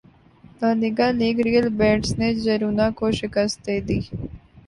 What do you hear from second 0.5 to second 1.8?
La Liga league Real